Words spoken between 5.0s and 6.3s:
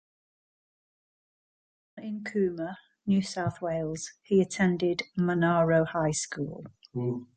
Monaro High